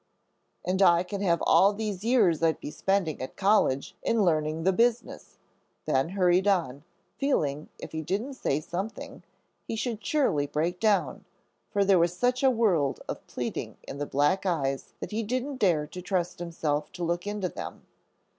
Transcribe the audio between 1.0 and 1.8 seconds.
can have all